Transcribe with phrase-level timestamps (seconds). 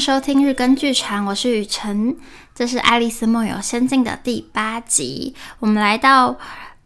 [0.00, 2.16] 收听日更剧场，我是雨晨，
[2.54, 6.38] 这是《爱丽丝梦游仙境》的第八集，我们来到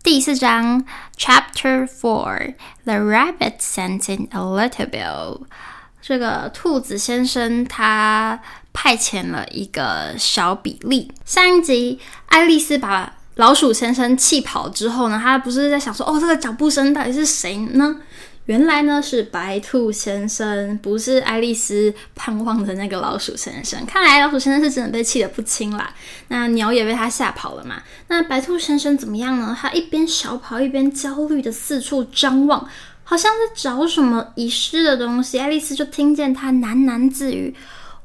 [0.02, 0.84] 第四章
[1.16, 5.42] ，Chapter Four，The Rabbit Sent in a Little Bill。
[6.02, 8.40] 这个兔子先生他
[8.72, 11.12] 派遣了一个小比例。
[11.24, 17.94] 上一集，爱丽丝把老鼠先生气跑之后呢，他不是在想说，哦，这个脚步声到底是谁呢？
[18.46, 23.84] 原来呢是白兔先生，不是爱丽丝盼望的那个老鼠先生。
[23.86, 25.94] 看来老鼠先生是真的被气得不轻啦。
[26.28, 27.82] 那鸟也被他吓跑了嘛。
[28.08, 29.56] 那白兔先生怎么样呢？
[29.58, 32.68] 他一边小跑一边焦虑的四处张望，
[33.02, 35.38] 好像在找什么遗失的东西。
[35.38, 37.54] 爱丽丝就听见他喃喃自语。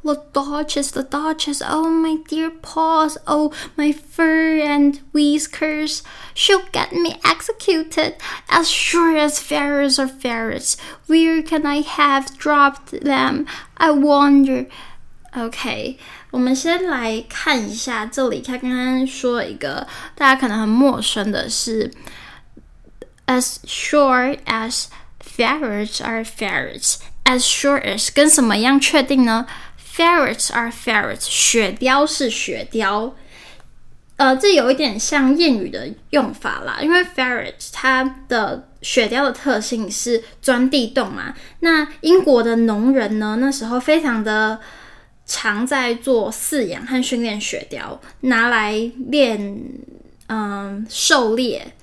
[0.04, 6.02] The Duchess, the Duchess, oh my dear paws, oh my fur and whiskers,
[6.34, 8.16] she'll get me executed
[8.50, 10.76] as sure as ferrets are ferrets.
[11.06, 13.46] Where can I have dropped them?
[13.78, 14.66] I wonder.
[15.34, 15.98] OK，
[16.30, 21.90] 我们先来看一下这里，他刚刚说一个大家可能很陌生的是，
[23.26, 29.46] as sure as ferrets are ferrets, as sure as 跟什么样确定呢
[29.99, 33.11] ？Ferrets are ferrets，雪貂是雪貂，
[34.15, 36.79] 呃，这有一点像谚语的用法啦。
[36.81, 41.35] 因为 ferret 它的雪貂的特性是钻地洞嘛。
[41.59, 44.61] 那英国的农人呢，那时候非常的
[45.25, 49.61] 常在做饲养和训练雪貂，拿来练
[50.27, 51.73] 嗯狩猎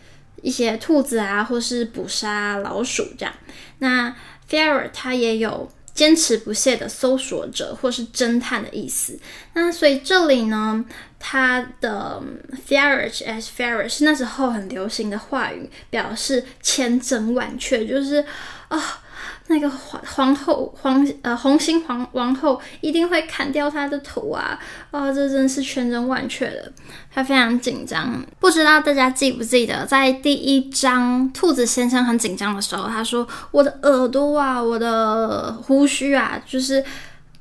[0.40, 3.34] 一些兔子啊，或是捕杀老鼠这样。
[3.80, 4.16] 那
[4.48, 5.70] ferret 它也有。
[5.96, 9.18] 坚持不懈的搜索者或是侦探的意思。
[9.54, 10.84] 那所以这里呢，
[11.18, 12.22] 它的
[12.68, 18.24] ferret as ferret 是那时候很流行的话语，表示千真万确，就是
[18.68, 18.78] 啊。
[18.78, 18.82] 哦
[19.48, 24.58] 那个皇皇后皇呃红心皇王后一定会砍掉他的头啊！
[24.90, 26.72] 啊，这真是千真万确的。
[27.12, 36.84] 他非常紧张，不知道大家记不记得，在第一章兔子先生很紧张的时候，他说：“我的耳朵啊，我的胡须啊，就是。”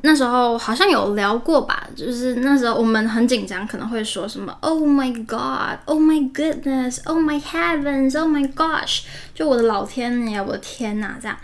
[0.01, 8.99] 那时候好像有聊过吧，就是那时候我们很紧张，可能会说什么 “Oh my God, Oh my goodness, Oh my heavens, Oh my gosh”，
[9.33, 11.35] 就我的老天爷，我的天呐，这样。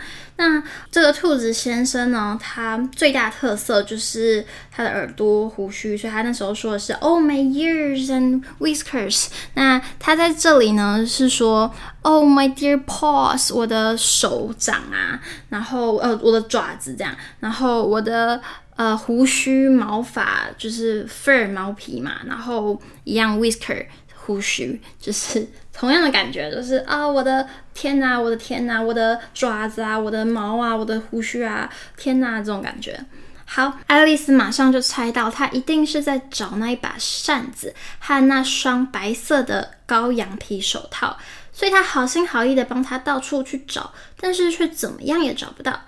[0.41, 9.27] 那这个兔子先生呢，他最大特色就是他的耳朵、胡须，所以他那时候说的是 “Oh my ears and whiskers”。
[9.53, 11.71] 那他在这里呢是说
[12.01, 18.41] “Oh my dear paws”，我的手掌啊，然后呃我的爪子这样，然后我的。
[18.77, 23.85] 呃，胡须毛发就是 fur 毛皮嘛，然后一样 whisker
[24.25, 32.99] 胡须，就是 同样的感觉，就是啊，我的天呐，我的天呐，我的爪子啊，我的毛啊，我的胡须啊，天呐，这种感觉。
[33.45, 41.17] 好，爱丽丝马上就猜到，她一定是在找那一把扇子和那双白色的羔羊皮手套，
[41.51, 45.81] 所以她好心好意的帮她到处去找，但是却怎么样也找不到。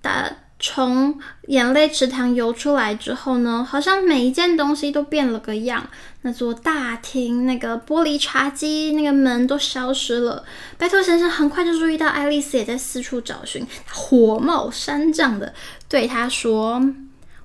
[0.00, 0.30] 打
[0.62, 5.88] 从眼泪池塘游出来之后呢，好像每一件东西都变了个样。
[6.20, 10.44] 那座大厅、那个玻璃茶几、那个门都消失了。
[10.76, 15.54] 白兔先生很快就注意到爱丽丝也在四处找寻，火冒三丈的
[15.88, 16.78] 对她说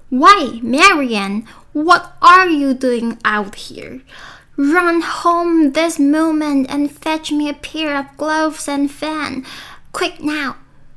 [0.09, 4.01] ：“Why, Marianne, what are you doing out here?
[4.57, 9.45] Run home this moment and fetch me a pair of gloves and fan.
[9.93, 10.55] Quick now!”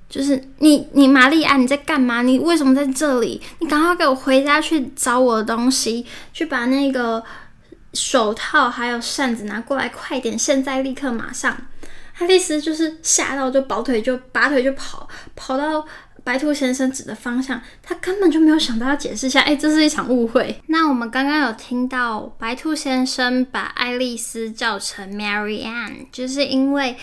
[0.09, 2.23] 就是你，你玛丽安，你在干嘛？
[2.23, 3.41] 你为什么在这里？
[3.59, 7.23] 你赶快给我回家去找我的东西，去把那个
[7.93, 10.39] 手套还有扇子拿过来，快点！
[10.39, 11.55] 现在立刻马上！
[12.19, 15.85] 爱丽丝就是吓到，就拔腿就拔腿就跑，跑到
[16.25, 17.61] 白兔先生指的方向。
[17.83, 20.63] 他根本就没有想到要解释一下，哎，这是一场误会。
[20.69, 26.97] 那我们刚刚有听到白兔先生把爱丽丝叫成 Mary Anne，就是因为。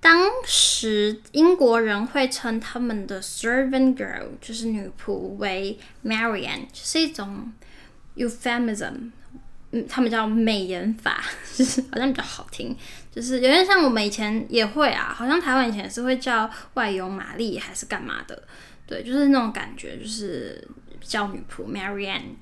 [0.00, 7.52] 当时英国人会称他们的 servant girl，就是女仆为 Marianne，就是一种
[8.16, 9.10] euphemism，
[9.72, 11.22] 嗯，他们叫美颜法，
[11.54, 12.74] 就是好像比较好听，
[13.14, 18.42] 就是有点像我们以前也会啊，好像台湾以前也是会叫外佣玛丽还是干嘛的，
[18.86, 20.66] 对，就是那种感觉，就是
[21.02, 22.36] 叫女仆 Marianne。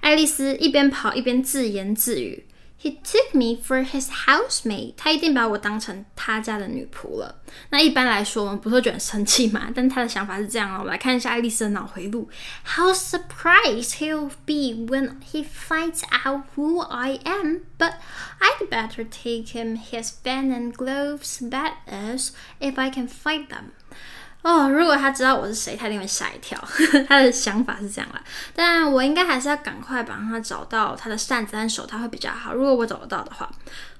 [0.00, 2.44] 爱丽丝一边跑一边自言自语。
[2.81, 4.93] He took me for his housemaid。
[4.95, 7.41] 他一定把我当成他家的女仆了。
[7.71, 9.71] 那一般来说，我们不会觉得生气嘛？
[9.73, 10.77] 但他的想法是这样哦。
[10.81, 12.29] 我们来看一下爱丽丝的脑回路。
[12.75, 17.61] How surprised he'll be when he finds out who I am.
[17.79, 17.93] But
[18.39, 21.39] I'd better take him his fan and gloves.
[21.49, 23.71] That is, if I can find them.
[24.42, 26.58] 哦，如果他知道我是谁，他一定会吓一跳。
[27.08, 28.20] 他的想法是这样啦，
[28.54, 32.52] 但我应该还是要赶快帮他找到他的扇子和手套会比较好。
[32.52, 33.48] 如果我找得到的话，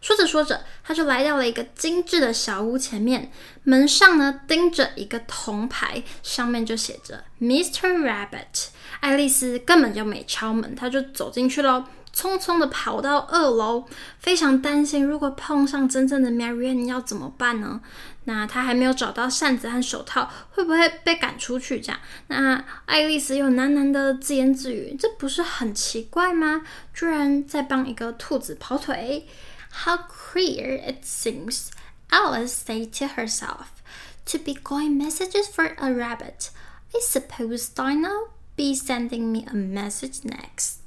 [0.01, 3.31] 说着说着，他就来到了一个精致的小屋前面，
[3.63, 7.97] 门上呢钉着一个铜牌，上面就写着 Mr.
[7.99, 8.67] Rabbit。
[8.99, 11.85] 爱丽丝根本就没敲门，他就走进去喽。
[12.15, 13.87] 匆匆的跑到二楼，
[14.19, 17.81] 非常担心，如果碰上真正的 Marianne 要怎么办呢？
[18.25, 21.81] 那他还没有找到扇子和手套，会不会被赶出去？
[21.81, 26.63] 这样，那爱丽丝又喃喃的自言自语，这不是很奇怪吗？
[26.95, 29.27] 居然在帮一个兔子跑腿
[29.85, 31.69] ！How queer it seems,
[32.11, 33.69] Alice said to herself,
[34.27, 36.51] to be going messages for a rabbit.
[36.95, 40.82] I suppose Dinah'll be sending me a message next.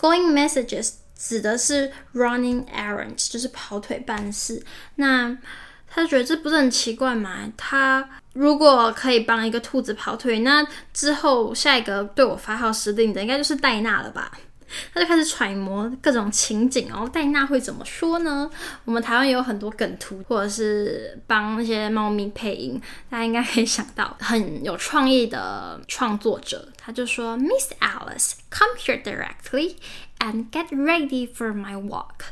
[0.00, 4.62] Going messages 指的是 running errands，就是跑腿办事。
[4.96, 5.36] 那
[5.88, 7.50] 他觉得这不是很奇怪吗？
[7.56, 14.30] 他如果可以帮一个兔子跑腿，那之后下一个对我发号施令的应该就是戴娜了吧？
[14.92, 18.50] 他就开始揣摩各种情景哦，戴娜会怎么说呢？
[18.84, 22.78] 我们台湾也有很多梗图，或者是帮那些猫咪配音，
[23.08, 29.77] 大家应该可以想到很有创意的创作者，他就说：“Miss Alice, come here directly
[30.19, 32.31] and get ready for my walk。”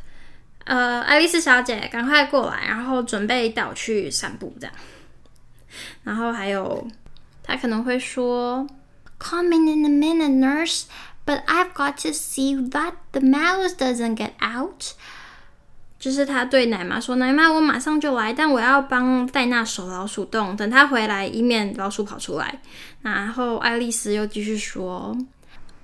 [0.66, 4.76] 呃，爱丽丝小姐，赶快过来，然后准备带我去散步，这样。
[6.04, 6.88] 然后还有，
[7.44, 8.68] 他可能会说：“
[9.20, 10.84] Coming in a minute, nurse.”
[11.24, 14.96] But I've got to see that the mouse doesn't get out。
[15.99, 22.61] 就是他对奶妈说：“奶妈，我马上就来，但我要帮戴娜守老鼠洞，等他回来，以免老鼠跑出来。”
[23.03, 25.17] 然后爱丽丝又继续说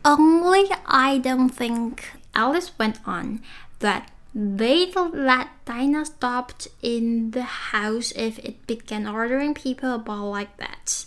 [0.03, 1.94] ：“Only I don't think
[2.35, 3.41] Alice went on
[3.81, 4.03] that
[4.35, 11.05] they'd let Dinah stopped in the house if it began ordering people about like that。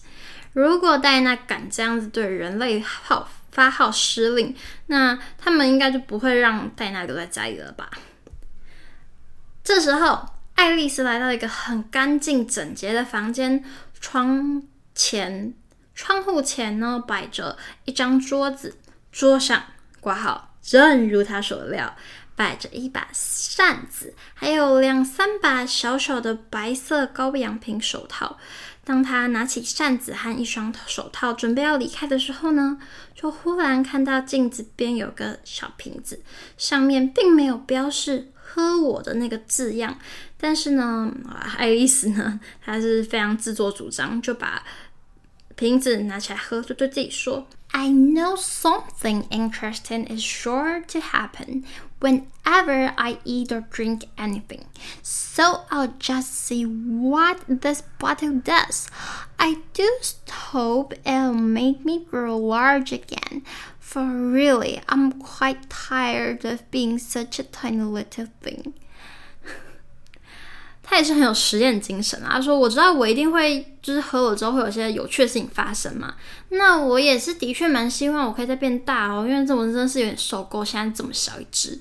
[0.54, 4.54] 如果戴娜敢这样子对人类好。”发号施令，
[4.88, 7.90] 那他们应该就不会让戴娜留在家里了吧？
[9.66, 10.24] 这时候，
[10.54, 13.64] 爱丽丝来到一个很干净整洁的房间，
[14.00, 14.62] 窗
[14.94, 15.56] 前、
[15.96, 18.78] 窗户前呢摆着一张桌子，
[19.12, 19.64] 桌上
[20.00, 21.96] 挂号，正如她所料，
[22.36, 28.38] 摆着一把扇子，还有两三把小小的白色高阳平手套。
[28.84, 32.78] 当他拿起扇子和一双手套，准备要离开的时候呢，
[33.16, 36.22] 就忽然看到镜子边有个小瓶子，
[36.56, 39.99] 上面并没有标示“喝我的”那个字样。
[40.37, 41.13] 但是呢，
[41.57, 44.63] 爱丽丝呢，她是非常自作主张，就把
[45.57, 47.47] 瓶子拿起来喝，就对自己说。
[47.73, 51.63] I know something interesting is sure to happen
[52.01, 54.63] whenever I eat or drink anything,
[55.05, 58.89] so I'll just see what this bottle does.
[59.37, 59.85] I do
[60.51, 63.43] hope it'll make me grow large again,
[63.86, 68.74] For really, I'm quite tired of being such a tiny little thing.
[70.82, 72.32] 他也是很有实验精神啊！
[72.34, 76.16] 他说：“我知道我一定会，就是喝了之后会有些有趣的事情发生嘛。
[76.50, 81.80] 那我也是的确蛮希望我可以再变大哦，因为这我真的是有点受够现在这么小一只。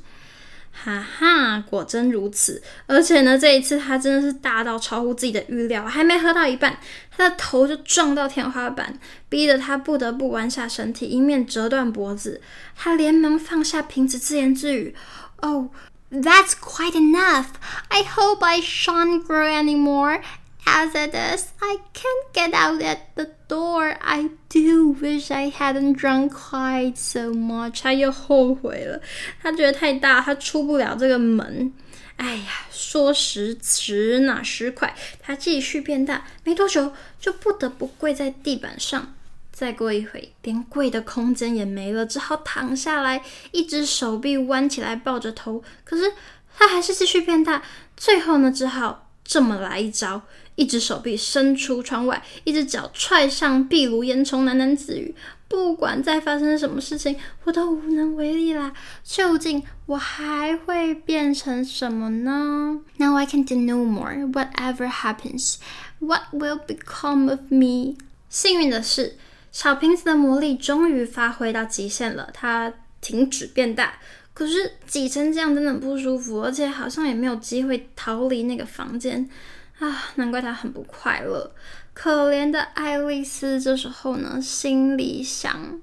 [0.75, 2.61] 哈哈，果真如此！
[2.87, 6.77] 而且呢，这一次他真的是大到超乎自己的预料，还没喝到一半，
[7.11, 12.41] 他的头就撞到天花板，逼得他不得不弯下身体，以免折断脖子。
[12.77, 14.95] 他连忙放下瓶子，自言自语：
[15.41, 15.71] 哦。”
[16.11, 17.47] That's quite enough.
[17.89, 20.23] I hope I shan't grow anymore.
[20.65, 23.97] As it is, I can't get out at the door.
[24.01, 24.31] I
[24.63, 27.81] do wish I hadn't drunk quite so much.
[27.83, 29.01] 他又后悔了，
[29.43, 31.73] 他觉得太大，他出不了这个门。
[32.17, 39.15] 哎呀，说时迟那时快，他继续变大，没多久就不得不跪在地板上。
[39.51, 45.63] 再过一会，连跪的空间也没了，只好躺下来，一只手臂弯起来抱着头。
[45.85, 46.13] 可是
[46.57, 47.63] 他还是继续变大，
[47.97, 50.23] 最后呢，只好这么来一招：
[50.55, 55.15] 一只手臂伸出窗外，一只脚踹上壁炉烟囱，喃喃自语
[55.49, 58.73] ：“不管再发生什么事情，我都无能为力啦。
[59.03, 64.15] 究竟我还会变成什么呢？Now I can do no more.
[64.33, 65.57] Whatever happens,
[65.99, 67.97] what will become of me？”
[68.29, 69.17] 幸运的是。
[69.53, 73.95] 小瓶子的魔力终于发挥到极限了，它停止变大。
[74.33, 79.31] 可是挤成这样真的很不舒服，而且好像也没有机会逃离那个房间
[79.80, 80.12] 啊！
[80.16, 81.52] 难怪他很不快乐。
[81.94, 85.80] 可怜的爱丽丝这时候呢，心里想：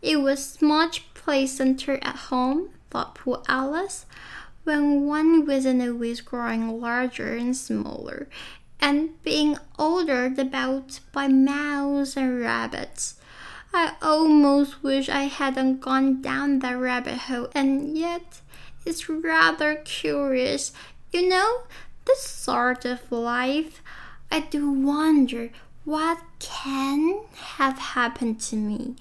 [0.00, 4.02] It was much pleasanter at home, thought poor Alice,
[4.64, 8.26] when one wasn't always growing larger and smaller.
[8.84, 13.14] and being ordered about by mouse and rabbits.
[13.72, 18.40] I almost wish I hadn't gone down that rabbit hole, and yet
[18.84, 20.72] it's rather curious.
[21.12, 21.62] You know,
[22.09, 23.83] this sort of life,
[24.31, 25.49] I do wonder
[25.85, 28.95] what can have happened to me.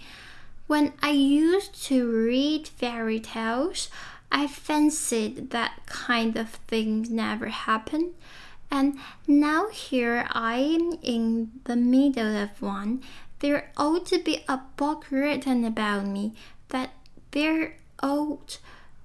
[0.66, 3.88] When I used to read fairy tales,
[4.30, 8.12] I fancied that kind of thing never happened.
[8.70, 13.02] And now here I am in the middle of one.
[13.38, 16.34] There ought to be a book written about me
[16.68, 16.90] that
[17.30, 18.58] they're old.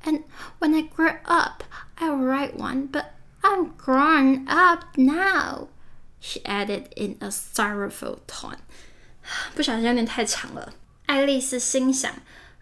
[0.06, 0.26] And
[0.60, 1.64] when I grow up,
[1.98, 3.13] I'll write one, but
[3.54, 5.68] I'm grown up now,
[6.20, 8.58] she added in a sorrowful tone.
[9.54, 10.74] 不小心有点太长了。
[11.06, 12.12] 爱丽丝心想。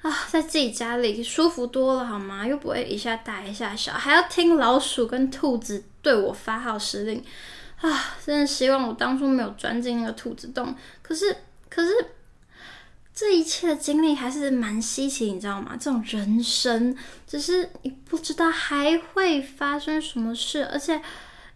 [0.02, 2.46] 啊，在自己家里舒服多了，好吗？
[2.46, 7.24] 又不会一下大一下小，还要听老鼠跟兔子对我发号施令
[7.80, 8.16] 啊！
[8.26, 10.76] 真的希望我当初没有钻进那个兔子洞。
[11.04, 11.38] 可是，
[11.70, 11.94] 可是
[13.22, 15.78] 这一切的经历还是蛮稀奇，你知道吗？
[15.80, 16.98] 这种人生，
[17.28, 20.66] 只是你不知道还会发生什么事。
[20.66, 21.00] 而且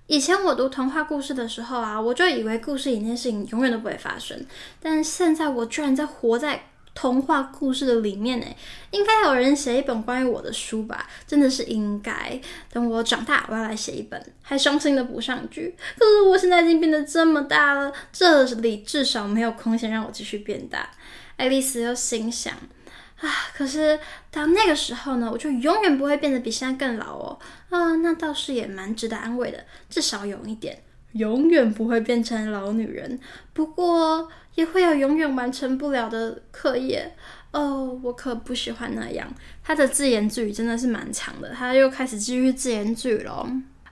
[0.06, 4.46] 以前我读童话故事的时候啊，我就以为故事里那事情永远都不会发生，
[4.80, 6.66] 但现在我居然在活在。
[6.98, 8.46] 童话故事的里面呢，
[8.92, 11.06] 应该有人写一本关于我的书吧？
[11.28, 12.40] 真的是应该。
[12.72, 15.76] 等我长大，我要来写一本，还伤心的补上句。
[16.00, 20.90] 可是我现在已经变得这么大了，这里至少没有空间让我继续变大。
[21.38, 24.00] 爱丽丝又心想：啊，可是
[24.32, 27.40] 到那个时候呢，我就永远不会变得比现在更老哦。
[27.70, 30.82] 啊，那倒是也蛮值得安慰的，至少有一点。
[31.14, 33.18] 永远不会变成老女人，
[33.54, 37.16] 不过也会有永远完成不了的课业
[37.52, 37.98] 哦。
[38.04, 39.34] 我可不喜欢那样。
[39.64, 43.50] 他的自言自语真的是蛮长的，他又开始继续自言自语了。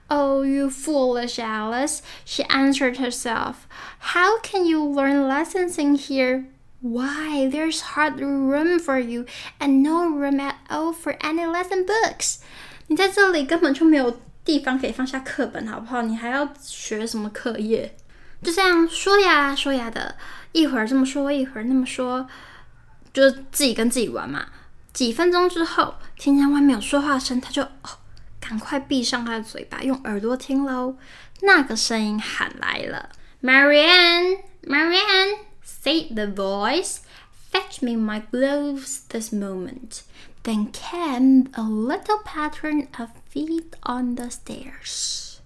[0.08, 3.54] Oh, you foolish Alice, she answered herself.
[4.00, 6.44] How can you learn lessons in here?
[6.84, 9.24] Why, there's hardly room for you,
[9.58, 12.36] and no room at all for any lesson books.
[12.88, 14.20] 你在这里根本就没有。
[14.44, 16.02] 地方可以放下课本，好不好？
[16.02, 17.96] 你还要学什么课业？
[18.42, 20.16] 就这样说呀说呀的，
[20.52, 22.28] 一会儿这么说，一会儿那么说，
[23.14, 24.44] 就自己跟自己玩嘛。
[24.92, 27.88] 几分钟之后，听见外面有说话声，他就哦，
[28.38, 30.98] 赶快闭上他的嘴巴，用耳朵听喽。
[31.40, 33.08] 那个声音喊来了
[33.40, 35.38] ：“Marianne, Marianne,”
[35.83, 37.01] said the voice,
[37.51, 40.03] “fetch me my gloves this moment.”
[40.43, 45.39] Then came a little pattern of feet on the stairs，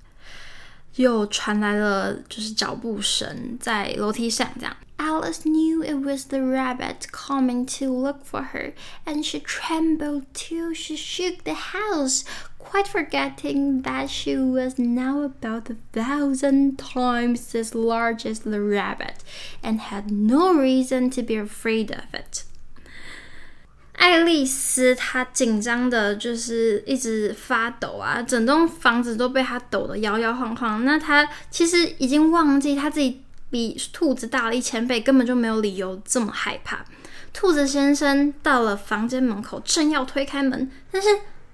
[0.96, 4.78] 又传来了就是脚步声在楼梯上，这样。
[4.98, 8.74] Alice knew it was the rabbit coming to look for her,
[9.06, 12.24] and she trembled till she shook the house,
[12.71, 19.25] quite forgetting that she was now about a thousand times as large as the rabbit,
[19.63, 22.45] and had no reason to be afraid of it.
[23.95, 30.85] 爱丽丝她紧张的，就是一直发抖啊，整栋房子都被她抖得摇摇晃晃。
[30.85, 36.85] 那她其实已经忘记她自己比兔子大了一千倍，根本就没有理由这么害怕。
[37.33, 41.09] 兔子先生到了房间门口，正要推开门，但是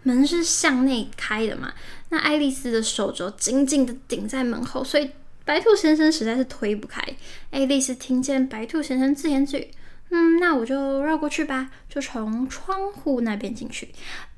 [0.04, 1.72] 门是向内开的嘛。
[2.10, 5.10] 那爱丽丝的手肘紧紧的顶在门后，所以
[5.44, 7.02] 白兔先生实在是推不开。
[7.50, 9.68] 爱丽丝听见白兔先生自言自语。
[10.10, 13.88] 嗯，那我就绕过去吧，就从窗户那边进去。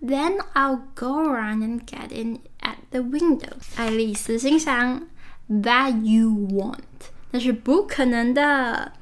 [0.00, 3.50] Then I'll go around and get in at the window。
[3.74, 5.02] 爱丽丝心想
[5.50, 8.92] ，That you won't，那是不可能的。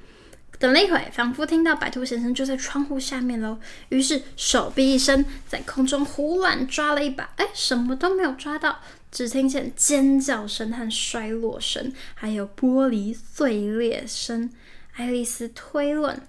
[0.59, 3.59] 等了一会，仿佛听到白兔先生就在窗户下面喽。
[3.89, 8.81] 于是手臂一伸，在空中胡乱抓了一把，哎，什么都没有抓到，
[9.11, 14.51] 只听见尖叫声和摔落声，还有玻璃碎裂声。
[14.95, 16.21] 爱丽丝推论。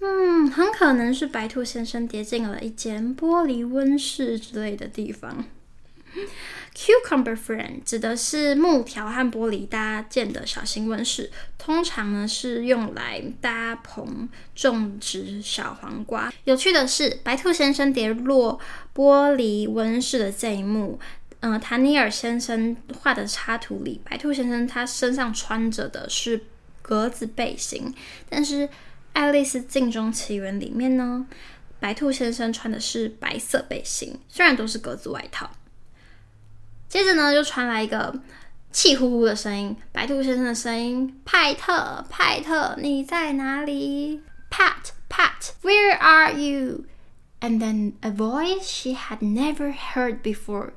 [0.00, 5.44] 嗯，很可能是白兔先生跌进了一间玻璃温室之类的地方。
[6.80, 16.32] Cucumber Friend 指的是木条和玻璃搭建的小型温室，通常呢是用来搭棚种植小黄瓜。
[16.44, 18.58] 有趣的是，白兔先生跌落
[18.94, 20.98] 玻璃温室的这一幕，
[21.40, 26.40] 嗯、呃，谭尼尔先生画的插图里，白兔先生他身上穿着的是
[26.80, 27.94] 格子背心，
[28.30, 28.66] 但是。
[29.12, 31.26] 《爱丽丝镜中奇缘》里面呢，
[31.80, 35.50] 白兔先生穿的是白色背心，虽然都是格子外套。
[36.89, 38.13] 接着呢，就传来一个
[38.71, 46.85] 气呼呼的声音，白兔先生的声音：“派特，派特，你在哪里？”“Pat, Pat, where are you?”
[47.41, 50.71] And then a voice she had never heard before.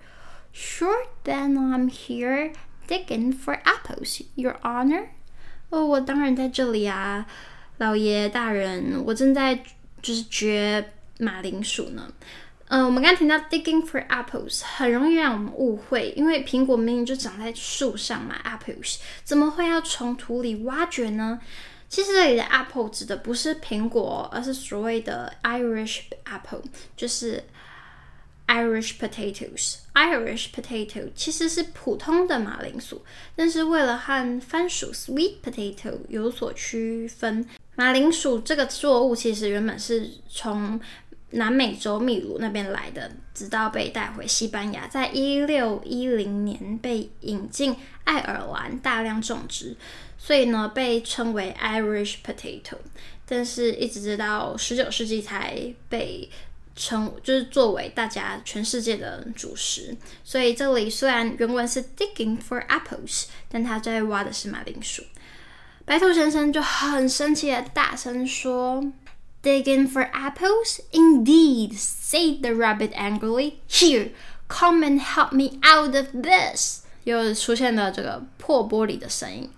[0.53, 2.53] “Sure, then I'm here.
[2.89, 5.09] digging for apples, Your Honor。
[5.71, 7.27] 哦，我当然在这里啊，
[7.77, 9.55] 老爷大人，我正在
[10.03, 12.11] 就是掘马铃薯呢。
[12.74, 21.40] 嗯、我们刚刚听到 digging for apples，很容易让我们误会，因为苹果明明就长在树上嘛，apples 怎么会要从土里挖掘呢？
[21.88, 26.64] 其实这里的 apple 指的不是苹果，而是所谓的 Irish apple，
[26.98, 27.44] 就是
[28.48, 29.76] Irish potatoes。
[29.94, 33.04] Irish potato 其实是普通的马铃薯，
[33.36, 40.82] 但是为了和番薯 sweet potato 有所区分，马铃薯这个作物其实原本是从
[41.34, 49.76] 南美洲秘鲁那边来的，直到被带回西班牙，在一六一零年被引进爱尔兰大量种植，
[50.18, 52.78] 所以呢被称为 Irish potato，
[53.28, 56.30] 但是一直直到十九世纪才被。
[56.76, 65.04] 称就是作为大家全世界的主食，所以这里虽然原文是 digging for apples，但他在挖的是马铃薯。
[65.86, 68.84] 白兔先生就很生气的大声说
[69.43, 73.61] ：“Digging for apples, indeed,” said the rabbit angrily.
[73.69, 74.11] “Here,
[74.49, 79.51] come and help me out of this.” 又出现了这个破玻璃的声音。“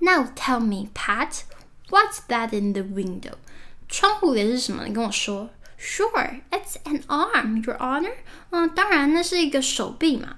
[0.00, 1.42] Now tell me, Pat,
[1.88, 3.34] what's that in the window？”
[3.88, 4.84] 窗户里是什么？
[4.86, 5.50] 你跟我说。
[5.82, 8.12] Sure, it's an arm, Your Honor.
[8.50, 10.36] 嗯，当然，那是一个手臂嘛。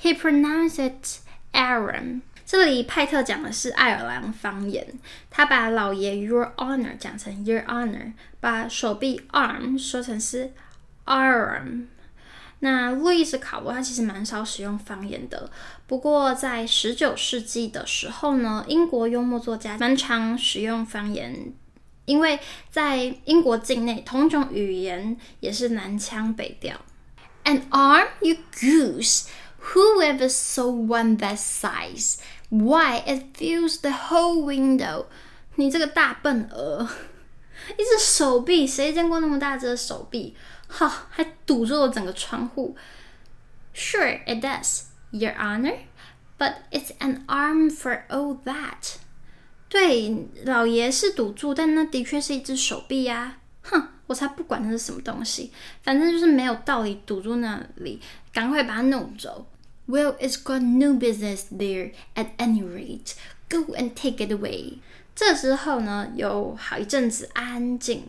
[0.00, 1.18] He pronounced it
[1.52, 2.20] arm.
[2.53, 4.85] 这里派特讲的是爱尔兰方言，
[5.31, 10.51] 他把老爷 Your Honor 讲成 Your Honor，把手臂 arm 说成是
[11.05, 11.87] arm。
[12.59, 15.49] 那路易斯考伯他其实蛮少使用方言的，
[15.87, 21.51] 不过在十九世纪的时候呢，英国幽默作家蛮常使用方言。
[22.05, 26.79] 因为在英国境内，同种语言也是南腔北调。
[27.45, 29.25] An arm, you goose!
[29.73, 32.17] Whoever saw one that size?
[32.53, 35.07] Why, it fills the whole window.
[35.55, 36.87] 你这个大笨鹅！
[37.75, 40.35] 一只手臂，谁见过那么大只的手臂？
[40.67, 42.75] 哈，还堵住了整个窗户。
[43.73, 45.77] Sure, it does, Your Honor,
[46.37, 48.97] but it's an arm for all that.
[49.67, 53.37] 对，老爷是堵住，但那的确是一只手臂呀！
[53.63, 57.99] 哼，我才不管那是什么东西，反正就是没有道理堵住那里，
[58.31, 59.47] 赶快把它弄走。
[59.86, 63.14] Well, it's got no business there at any rate.
[63.48, 64.78] Go and take it away.
[65.14, 68.08] 这时候呢，有好一阵子安静，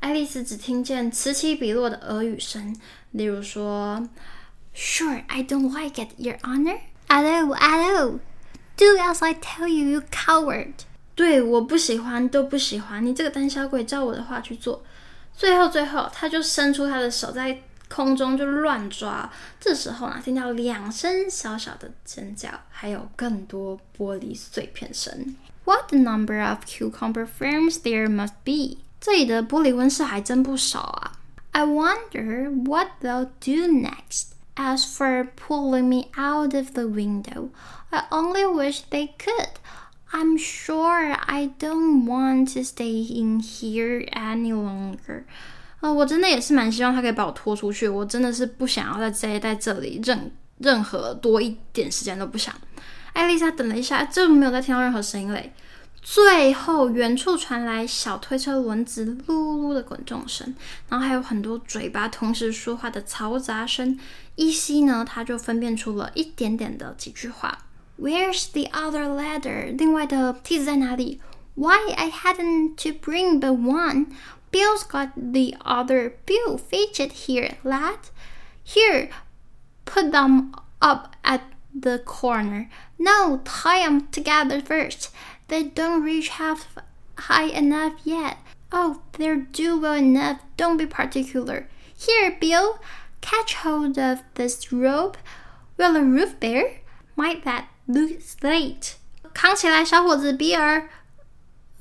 [0.00, 2.74] 爱丽丝只听见此起彼落的耳语声，
[3.12, 4.08] 例如说：“
[4.74, 6.78] Sure, I don't like it, Your Honor.
[7.08, 8.20] Hello, hello.
[8.76, 10.72] Do as I tell you, you coward.”
[11.14, 14.82] 对，我不喜欢，都不喜欢你这个胆小鬼，照我的话去做。
[15.36, 17.60] 最后，最后，他就伸出他的手，在
[17.92, 19.30] 空中就乱抓。
[19.58, 25.36] 这时候呢，听到两声小小的尖叫，还有更多玻璃碎片声。
[25.64, 28.78] What a number of cucumber frames there must be！
[29.00, 31.12] 这里的玻璃温室还真不少啊。
[31.52, 34.32] I wonder what they'll do next.
[34.56, 37.50] As for pulling me out of the window,
[37.90, 39.50] I only wish they could.
[40.10, 45.24] I'm sure I don't want to stay in here any longer.
[45.83, 47.89] 啊、我真的也是蛮希望他可以把我拖出去。
[47.89, 52.55] 我真的是不想要再待在这里，任任何多一点时间都不想。
[53.11, 55.51] 艾丽莎等了一下，就没有再听到任何声音嘞。
[56.01, 60.55] 最后，远处传来小推车轮子噜噜的滚动声，
[60.87, 63.99] 然后还有很多嘴巴同时说话的嘈杂声。
[64.35, 67.57] 依稀呢，他就分辨出了一点点的几句话。
[67.99, 69.77] Where's the other ladder？
[69.77, 71.19] 另外的梯子在哪里
[71.55, 74.07] ？Why I hadn't to bring but one?
[74.52, 76.14] Bill's got the other.
[76.26, 77.98] Bill, fetch it here, lad.
[78.64, 79.10] Here,
[79.84, 81.42] put them up at
[81.74, 82.70] the corner.
[82.98, 85.10] No, tie them together first.
[85.48, 86.68] They don't reach half
[87.16, 88.38] high enough yet.
[88.70, 90.40] Oh, they're do well enough.
[90.56, 91.68] Don't be particular.
[91.96, 92.78] Here, Bill,
[93.20, 95.16] catch hold of this rope.
[95.76, 96.80] Will a roof bear?
[97.16, 98.96] Might that Looks late，
[99.32, 100.90] 扛起来，小伙子比尔。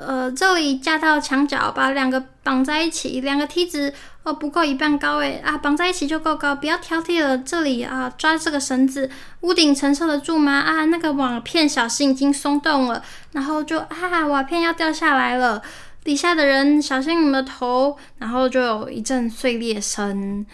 [0.06, 7.38] 呃，这里架到墙角，把两个绑在一起，两个梯子哦不够一半高诶啊，绑在一起就够高，不要挑剔了。
[7.38, 9.10] 这里啊，抓这个绳子，
[9.40, 10.60] 屋顶承受得住吗？
[10.60, 15.62] 啊，那个瓦片小心已经松动了，然后就啊，瓦片要掉下来了，
[16.04, 20.44] 底下的人小心你们的头，然后就有一阵碎裂声。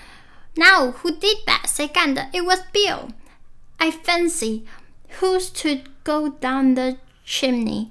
[0.54, 1.68] Now who did that？
[1.68, 3.11] 谁干的？It was Bill.
[3.76, 4.62] I fancy.
[5.20, 7.88] Who's to go down the chimney?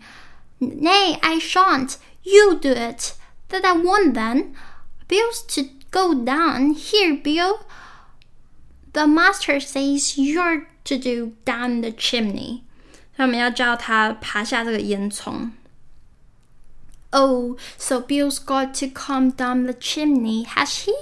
[0.61, 1.99] Nay, I shan't.
[2.23, 3.15] You do it.
[3.49, 4.57] That I won't then.
[5.09, 6.73] Bill's to go down.
[6.73, 7.67] Here, Bill.
[8.93, 12.63] The master says you're to do down the chimney。
[13.17, 15.51] 他们要叫他爬下这个烟囱。
[17.13, 20.95] Oh, so Bill's got to come down the chimney, has he?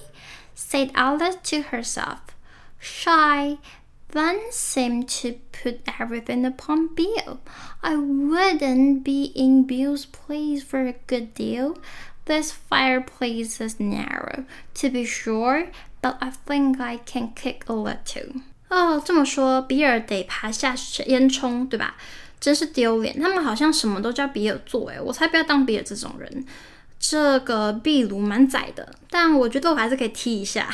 [0.55, 2.19] said Alice to herself.
[2.81, 3.59] Shy
[4.15, 7.39] then seemed to put everything upon Bill.
[7.81, 11.77] I wouldn't be in Bill's place for a good deal.
[12.27, 15.69] This fireplace is narrow, to be sure,
[16.03, 18.43] but I think I can kick a little.
[18.69, 20.75] 哦，这么说，比尔得爬下
[21.07, 21.97] 烟囱，对吧？
[22.41, 23.21] 真是丢脸！
[23.21, 26.45] 他们好像什么都叫比尔做，诶，我才不要当比尔这种人。
[26.99, 30.69] 这个壁炉蛮窄的，但我觉得我还是可以踢一下。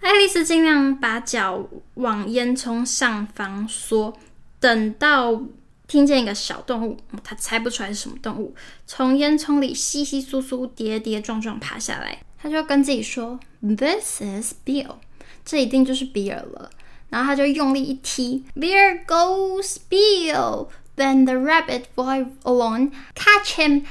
[0.00, 4.16] 爱丽丝尽量把脚往烟囱上方缩，
[4.58, 5.42] 等到
[5.86, 8.54] 听见一个小动物，她猜不出来是什么动物，
[8.86, 12.22] 从烟囱里窸窸窣窣、跌跌撞撞爬下来。
[12.42, 14.96] 她就跟自己说：“This is Bill，
[15.44, 16.70] 这一定就是比尔了。”
[17.10, 20.68] 然后她就用力一踢，There goes Bill!
[20.96, 23.84] Then the rabbit fly along, catch him,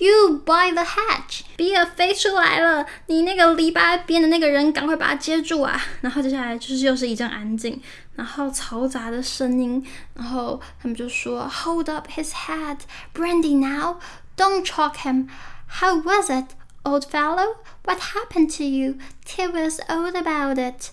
[0.00, 1.42] you by the hatch.
[1.56, 5.80] 比尔飞出来了，你那个篱笆边的那个人，赶快把他接住啊！
[6.00, 7.80] 然后接下来就是又是一阵安静，
[8.16, 12.78] 然后嘈杂的声音，然后他们就说，Hold up his head,
[13.14, 13.98] Brandy now,
[14.36, 15.28] don't choke him.
[15.80, 17.58] How was it, old fellow?
[17.84, 18.96] What happened to you?
[19.24, 20.90] Tell us all about it.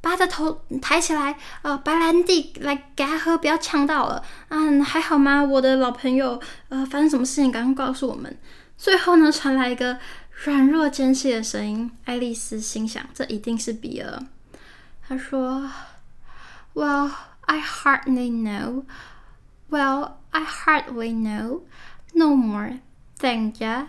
[0.00, 4.22] 把他的头抬起来，呃，白兰地来给他喝，不要呛到了。
[4.48, 6.40] 嗯，还好吗，我的老朋友？
[6.70, 7.52] 呃，发生什么事情？
[7.52, 8.38] 赶快告诉我们。
[8.78, 9.98] 最后呢，传来一个
[10.44, 11.90] 软弱尖细的声音。
[12.06, 14.22] 爱丽丝心想，这一定是比尔。
[15.06, 15.70] 他说
[16.72, 17.10] ：“Well,
[17.42, 18.84] I hardly know.
[19.68, 21.60] Well, I hardly know.
[22.14, 22.78] No more.
[23.18, 23.88] Thank you.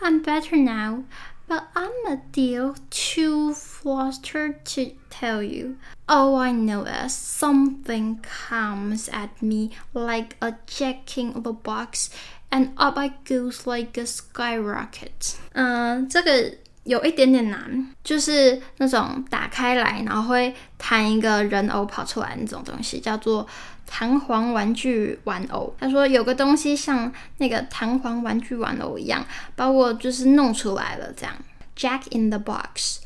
[0.00, 1.02] I'm better now.”
[1.49, 5.75] But I'm a deal too flustered to tell you.
[6.07, 12.09] All I know is something comes at me like a jack in the box,
[12.49, 15.35] and up I goes like a skyrocket.
[15.53, 16.51] 嗯，这个
[16.83, 23.47] 有一点点难，就是那种打开来，然后会弹一个人偶跑出来那种东西，叫做。
[23.92, 29.26] 弹簧玩具玩偶，他说有个东西像那个弹簧玩具玩偶一样，
[29.56, 31.34] 把我就是弄出来了，这样。
[31.76, 32.98] Jack in the box,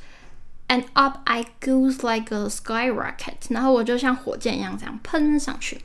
[0.68, 5.81] and up I goes like a skyrocket，然后我就像火箭一样这样喷上去。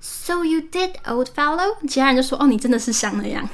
[0.00, 1.74] So you did, old fellow？
[1.88, 3.48] 其他人就说：“哦，你真的是像那样。”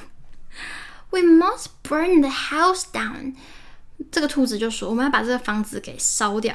[1.08, 3.34] We must burn the house down。
[4.12, 6.54] 这个兔子就说：“我们要把这个房子给烧掉。”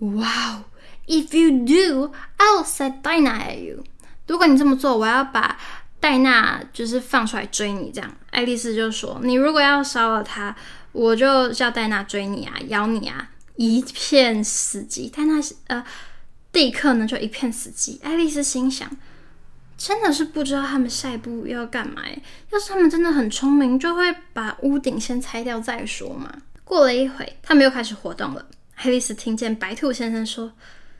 [0.00, 0.64] 哇哦
[1.06, 3.84] ！If you do, I'll set Dinah at you。
[4.26, 5.58] 如果你这么做，我要把
[6.00, 7.90] 戴娜就是放出来追你。
[7.92, 10.54] 这样，爱丽丝就说：“你如果要烧了她，
[10.92, 15.84] 我就叫戴娜追你啊，咬你啊，一片死寂。”戴娜呃，
[16.52, 17.98] 立刻呢就一片死寂。
[18.02, 18.90] 爱丽丝心想：
[19.76, 22.02] 真的是不知道他们下一步要干嘛。
[22.50, 26.32] 要是他们真的很聪明，就会把屋顶先拆掉再说嘛。
[26.64, 28.46] 过了一会，他们又开始活动了。
[28.76, 30.52] 爱丽丝听见白兔先生说。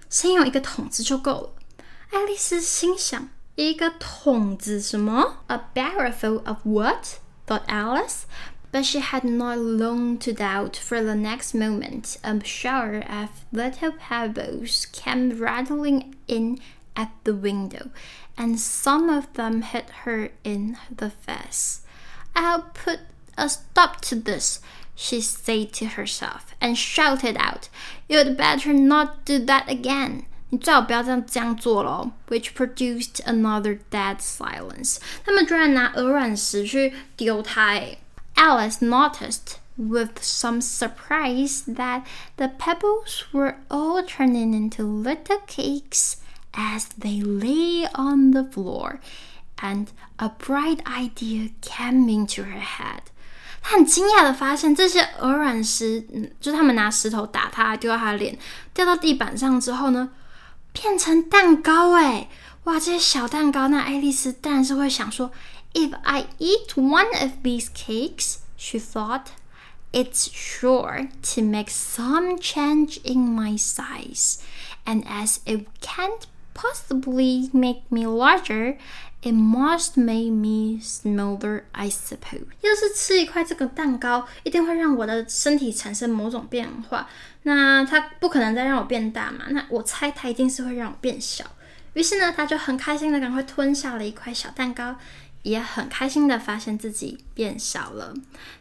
[0.09, 1.53] 先用一个桶子就够了。
[2.11, 5.37] 爱丽丝心想：一个桶子什么？
[5.47, 7.19] A barrelful of what?
[7.45, 8.23] thought Alice.
[8.71, 13.93] But she had not long to doubt, for the next moment a shower of little
[13.93, 16.59] pebbles came rattling in
[16.95, 17.89] at the window,
[18.37, 21.81] and some of them hit her in the face.
[22.35, 22.99] I'll put
[23.35, 24.59] a stop to this
[24.95, 27.69] she said to herself and shouted out,
[28.07, 30.25] You'd better not do that again.
[30.51, 34.97] 你最好不要这样这样做咯 which produced another dead silence.
[35.23, 37.79] 他们居然拿鹅卵石去丢它。
[38.35, 42.03] Alice noticed with some surprise that
[42.37, 46.17] the pebbles were all turning into little cakes
[46.53, 48.99] as they lay on the floor,
[49.61, 53.03] and a bright idea came into her head.
[53.63, 58.37] 他很惊讶的发现，这些鹅卵石，嗯，就是他们拿石头打他，丢到他的脸，
[58.73, 60.09] 掉到地板上之后呢，
[60.71, 62.29] 变成蛋糕诶，
[62.63, 65.31] 哇，这些小蛋糕，那爱丽丝当然是会想说，
[65.73, 69.25] If I eat one of these cakes, she thought,
[69.91, 74.37] it's sure to make some change in my size,
[74.85, 78.77] and as it can't possibly make me larger.
[79.26, 82.44] It must make me smaller, I suppose.
[82.60, 87.08] 要是吃一块这个蛋糕，一定会让我的身体产生某种变化。
[87.44, 89.46] 那它不可能再让我变大嘛？
[89.48, 91.42] 那我猜它一定是会让我变小。
[91.94, 94.96] 于是呢，他就很开心的赶快吞下了一块小蛋糕，
[95.42, 98.12] 也很开心的发现自己变小了。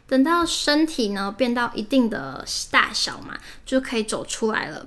[0.06, 4.86] 等到身体呢变到一定的大小嘛，就可以走出来了。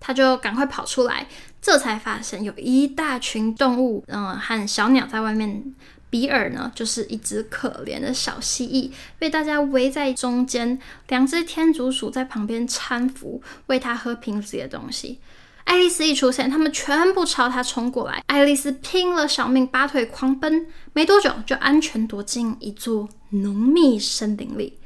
[0.00, 1.26] 他就赶快跑出来，
[1.68, 5.74] 这才发现有一大群动物，嗯、和小鸟在外面。
[6.10, 10.78] 比尔呢，就是一只可怜的小蜥蜴，被大家围在中间，
[11.08, 15.18] 两只天竺鼠在旁边搀扶，喂它喝瓶子里的东西。
[15.64, 18.22] 爱丽丝一出现，他们全部朝她冲过来。
[18.26, 24.78] 爱丽丝拼了小命，拔腿狂奔，没多久就安全躲进一座浓密森林里。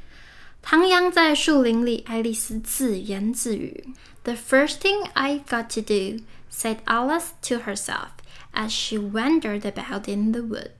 [0.61, 3.93] 徜徉在树林里，爱丽丝自言自语
[4.23, 6.21] ：“The first thing I got to do,”
[6.52, 8.10] said Alice to herself
[8.52, 10.72] as she wandered about in the wood.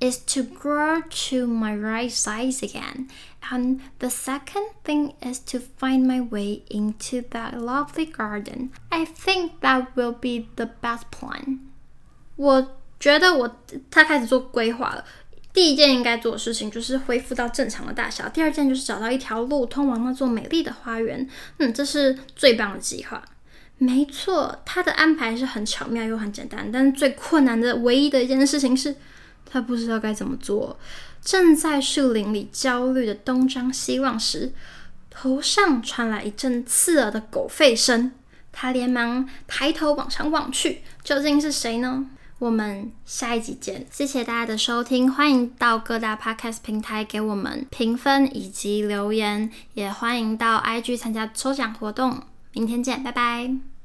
[0.00, 3.08] Is to grow to my right size again,
[3.50, 8.70] and the second thing is to find my way into that lovely garden.
[8.90, 11.60] I think that will be the best plan.
[12.36, 13.56] 我觉得我
[13.88, 15.04] 他开始做规划了。
[15.52, 18.28] 第一件应该做的事情就是恢复到正常的大小。
[18.28, 21.26] 第二件就是找到一条路通往那座美丽的花园。
[21.58, 23.24] 嗯，这是最棒的计划。
[23.79, 28.95] 没错，他的安排是很巧妙又很简单，但是最困难的唯一的一件事情是。
[29.51, 30.77] 他不知道该怎么做，
[31.23, 34.53] 正在树林里焦虑的东张西望时，
[35.09, 38.11] 头上传来一阵刺耳的狗吠声。
[38.51, 42.05] 他连忙抬头往上望去，究竟是谁呢？
[42.37, 43.87] 我们下一集见！
[43.91, 52.21] 谢谢大家的收听，欢迎到各大 podcast 平台给我们评分以及留言，也欢迎到 IG 参加抽奖活动。
[52.59, 53.78] 明天见，拜拜。